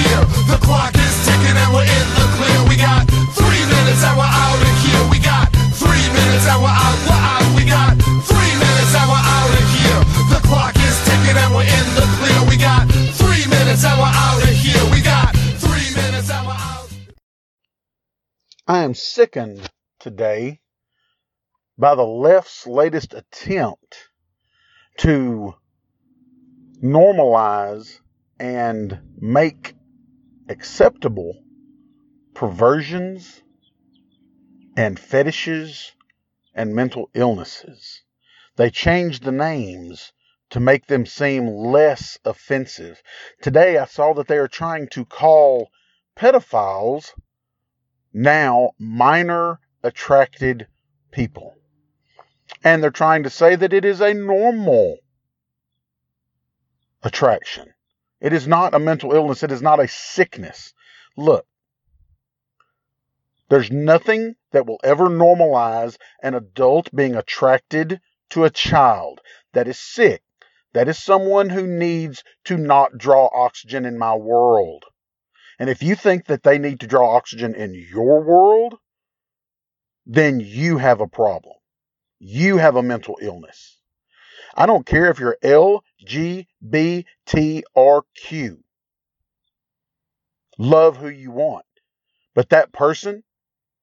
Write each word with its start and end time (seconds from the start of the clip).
here. 0.00 0.24
The 0.48 0.58
clock 0.64 0.94
is 0.96 1.14
ticking 1.26 1.56
and 1.56 1.70
we're 1.74 1.88
in 1.88 2.06
the 2.16 2.26
clear. 2.36 2.60
We 2.68 2.76
got 2.76 3.04
three 3.36 3.64
minutes 3.68 4.02
and 4.04 4.16
we're 4.16 4.24
out 4.28 4.60
of 4.60 4.74
here. 4.84 5.04
We 5.12 5.18
got 5.20 5.52
three 5.76 6.06
minutes 6.08 6.46
and 6.48 6.60
we're 6.64 6.72
out. 6.72 6.98
We're 7.08 7.20
out. 7.20 7.46
We 7.56 7.64
got 7.68 7.92
three 8.24 8.54
minutes 8.56 8.92
and 8.96 9.06
we're 9.12 9.26
out 9.36 9.52
of 9.52 9.66
here. 9.76 10.00
The 10.32 10.40
clock 10.48 10.74
is 10.80 10.96
ticking 11.04 11.36
and 11.36 11.50
we're 11.52 11.68
in 11.68 11.86
the 11.98 12.06
clear. 12.18 12.40
We 12.48 12.56
got 12.56 12.84
three 13.20 13.44
minutes 13.52 13.84
and 13.84 13.96
we're 14.00 14.16
out 14.24 14.40
of 14.42 14.54
here. 14.54 14.84
We 14.92 15.00
got 15.04 15.30
three 15.60 15.90
minutes 15.94 16.30
and 16.32 16.42
we're 16.46 16.56
out. 16.56 16.88
I 18.66 18.82
am 18.84 18.94
sickened 18.94 19.68
today 19.98 20.60
by 21.76 21.94
the 21.94 22.06
left's 22.06 22.66
latest 22.66 23.14
attempt 23.14 24.08
to 24.98 25.54
normalize 26.82 28.00
and 28.38 28.98
make 29.18 29.74
acceptable 30.50 31.40
perversions 32.34 33.40
and 34.76 34.98
fetishes 34.98 35.92
and 36.54 36.74
mental 36.74 37.08
illnesses. 37.14 38.02
They 38.56 38.68
changed 38.68 39.22
the 39.22 39.32
names 39.32 40.12
to 40.50 40.58
make 40.58 40.86
them 40.86 41.06
seem 41.06 41.46
less 41.46 42.18
offensive. 42.24 43.00
Today 43.40 43.78
I 43.78 43.84
saw 43.84 44.12
that 44.14 44.26
they 44.26 44.38
are 44.38 44.48
trying 44.48 44.88
to 44.88 45.04
call 45.04 45.70
pedophiles 46.16 47.12
now 48.12 48.70
minor 48.76 49.60
attracted 49.84 50.66
people. 51.12 51.54
And 52.64 52.82
they're 52.82 52.90
trying 52.90 53.22
to 53.22 53.30
say 53.30 53.54
that 53.54 53.72
it 53.72 53.84
is 53.84 54.00
a 54.00 54.12
normal 54.12 54.98
attraction. 57.04 57.72
It 58.20 58.32
is 58.32 58.46
not 58.46 58.74
a 58.74 58.78
mental 58.78 59.12
illness. 59.12 59.42
It 59.42 59.52
is 59.52 59.62
not 59.62 59.80
a 59.80 59.88
sickness. 59.88 60.74
Look, 61.16 61.46
there's 63.48 63.70
nothing 63.70 64.36
that 64.52 64.66
will 64.66 64.80
ever 64.84 65.08
normalize 65.08 65.96
an 66.22 66.34
adult 66.34 66.94
being 66.94 67.16
attracted 67.16 68.00
to 68.30 68.44
a 68.44 68.50
child 68.50 69.20
that 69.52 69.66
is 69.66 69.78
sick. 69.78 70.22
That 70.72 70.88
is 70.88 71.02
someone 71.02 71.50
who 71.50 71.66
needs 71.66 72.22
to 72.44 72.56
not 72.56 72.96
draw 72.96 73.28
oxygen 73.34 73.84
in 73.84 73.98
my 73.98 74.14
world. 74.14 74.84
And 75.58 75.68
if 75.68 75.82
you 75.82 75.96
think 75.96 76.26
that 76.26 76.44
they 76.44 76.58
need 76.58 76.80
to 76.80 76.86
draw 76.86 77.16
oxygen 77.16 77.54
in 77.54 77.74
your 77.74 78.22
world, 78.22 78.76
then 80.06 80.40
you 80.40 80.78
have 80.78 81.00
a 81.00 81.08
problem. 81.08 81.56
You 82.18 82.58
have 82.58 82.76
a 82.76 82.82
mental 82.82 83.18
illness. 83.20 83.69
I 84.54 84.66
don't 84.66 84.86
care 84.86 85.10
if 85.10 85.18
you're 85.18 85.38
L, 85.42 85.84
G, 86.04 86.48
B, 86.68 87.06
T, 87.26 87.64
or 87.74 88.04
Q. 88.14 88.62
Love 90.58 90.96
who 90.96 91.08
you 91.08 91.30
want. 91.30 91.64
But 92.34 92.50
that 92.50 92.72
person 92.72 93.22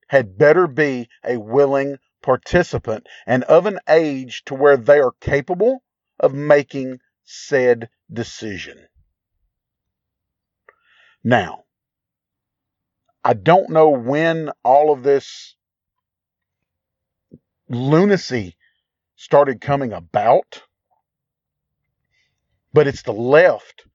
had 0.08 0.38
better 0.38 0.68
be 0.68 1.10
a 1.24 1.38
willing 1.38 1.98
participant 2.22 3.08
and 3.26 3.44
of 3.46 3.66
an 3.66 3.80
age 3.88 4.44
to 4.46 4.54
where 4.54 4.78
they 4.78 5.00
are 5.00 5.14
capable 5.22 5.84
of 6.20 6.34
making 6.34 7.00
said 7.24 7.90
decision. 8.12 8.88
Now, 11.24 11.66
I 13.24 13.34
don't 13.34 13.70
know 13.70 13.90
when 13.90 14.52
all 14.64 14.94
of 14.94 15.04
this 15.04 15.56
lunacy 17.70 18.56
started 19.16 19.60
coming 19.60 19.92
about, 19.92 20.64
but 22.78 22.86
it's 22.86 23.02
the 23.02 23.12
left 23.12 23.88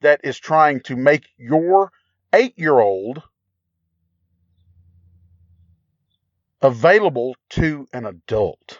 that 0.00 0.22
is 0.24 0.38
trying 0.38 0.80
to 0.80 0.96
make 0.96 1.28
your 1.36 1.92
eight 2.32 2.58
year 2.58 2.80
old 2.80 3.22
available 6.62 7.36
to 7.50 7.86
an 7.92 8.06
adult. 8.06 8.78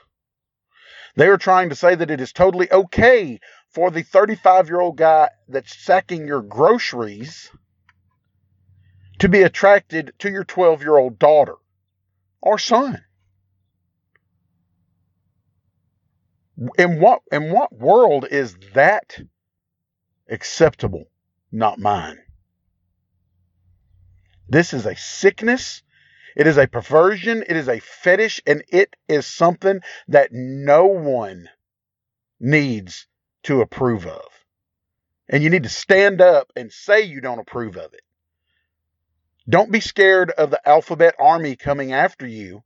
They 1.15 1.27
are 1.27 1.37
trying 1.37 1.69
to 1.69 1.75
say 1.75 1.95
that 1.95 2.11
it 2.11 2.23
is 2.23 2.33
totally 2.33 2.73
okay 2.73 3.39
for 3.69 3.91
the 3.91 4.01
35 4.03 4.69
year 4.69 4.81
old 4.81 4.97
guy 4.97 5.29
that's 5.47 5.77
sacking 5.85 6.27
your 6.27 6.41
groceries 6.41 7.51
to 9.19 9.29
be 9.29 9.43
attracted 9.43 10.15
to 10.21 10.31
your 10.31 10.45
12 10.45 10.81
year 10.81 10.97
old 10.97 11.19
daughter 11.19 11.57
or 12.41 12.59
son. 12.59 13.05
In 16.79 16.99
what, 16.99 17.21
in 17.31 17.53
what 17.53 17.75
world 17.75 18.27
is 18.31 18.57
that 18.73 19.19
acceptable? 20.31 21.05
Not 21.53 21.79
mine. 21.79 22.19
This 24.49 24.73
is 24.73 24.87
a 24.87 24.97
sickness 24.97 25.83
it 26.37 26.47
is 26.47 26.57
a 26.57 26.69
perversion, 26.69 27.45
it 27.47 27.57
is 27.57 27.69
a 27.69 27.81
fetish, 27.81 28.41
and 28.47 28.63
it 28.69 28.95
is 29.09 29.27
something 29.27 29.81
that 30.09 30.33
no 30.33 30.87
one 30.87 31.49
needs 32.39 33.07
to 33.45 33.61
approve 33.61 34.07
of. 34.07 34.29
And 35.29 35.43
you 35.43 35.51
need 35.51 35.65
to 35.65 35.69
stand 35.69 36.21
up 36.21 36.53
and 36.57 36.73
say 36.73 37.03
you 37.03 37.21
don't 37.21 37.39
approve 37.39 37.77
of 37.77 37.95
it. 37.95 38.03
Don't 39.49 39.73
be 39.73 39.81
scared 39.81 40.31
of 40.31 40.51
the 40.51 40.69
alphabet 40.69 41.15
army 41.19 41.57
coming 41.57 41.93
after 41.93 42.27
you. 42.27 42.63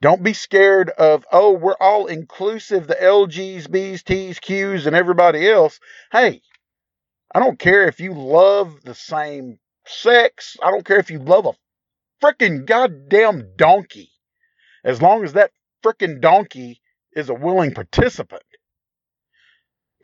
Don't 0.00 0.22
be 0.22 0.32
scared 0.32 0.90
of, 0.90 1.26
oh, 1.32 1.52
we're 1.52 1.76
all 1.80 2.06
inclusive, 2.06 2.86
the 2.86 2.94
LGs, 2.94 3.66
Bs, 3.66 4.04
Ts, 4.04 4.38
Qs, 4.38 4.86
and 4.86 4.94
everybody 4.94 5.48
else. 5.48 5.80
Hey, 6.12 6.42
I 7.34 7.40
don't 7.40 7.58
care 7.58 7.86
if 7.86 8.00
you 8.00 8.14
love 8.14 8.82
the 8.84 8.94
same 8.94 9.58
sex. 9.86 10.56
I 10.62 10.70
don't 10.70 10.84
care 10.84 10.98
if 10.98 11.10
you 11.10 11.18
love 11.18 11.46
a 11.46 11.52
freaking 12.24 12.64
goddamn 12.66 13.52
donkey. 13.56 14.10
As 14.84 15.02
long 15.02 15.24
as 15.24 15.34
that 15.34 15.50
freaking 15.84 16.20
donkey 16.20 16.80
is 17.12 17.28
a 17.28 17.34
willing 17.34 17.74
participant. 17.74 18.42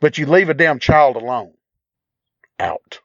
But 0.01 0.17
you 0.17 0.25
leave 0.25 0.49
a 0.49 0.53
damn 0.53 0.79
child 0.79 1.15
alone. 1.15 1.53
Out. 2.59 2.99